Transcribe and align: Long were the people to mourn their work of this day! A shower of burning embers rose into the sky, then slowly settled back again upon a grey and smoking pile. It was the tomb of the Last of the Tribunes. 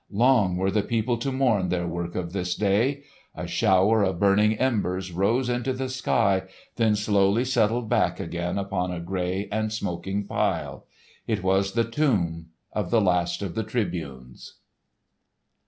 Long 0.09 0.57
were 0.57 0.71
the 0.71 0.81
people 0.81 1.15
to 1.19 1.31
mourn 1.31 1.69
their 1.69 1.85
work 1.85 2.15
of 2.15 2.33
this 2.33 2.55
day! 2.55 3.03
A 3.35 3.45
shower 3.45 4.01
of 4.01 4.19
burning 4.19 4.57
embers 4.57 5.11
rose 5.11 5.47
into 5.47 5.73
the 5.73 5.89
sky, 5.89 6.47
then 6.77 6.95
slowly 6.95 7.45
settled 7.45 7.87
back 7.87 8.19
again 8.19 8.57
upon 8.57 8.91
a 8.91 8.99
grey 8.99 9.47
and 9.51 9.71
smoking 9.71 10.25
pile. 10.25 10.87
It 11.27 11.43
was 11.43 11.73
the 11.73 11.83
tomb 11.85 12.47
of 12.73 12.89
the 12.89 12.99
Last 12.99 13.43
of 13.43 13.53
the 13.53 13.63
Tribunes. 13.63 14.55